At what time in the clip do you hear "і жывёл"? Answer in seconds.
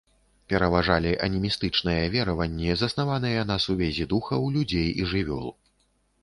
5.05-5.47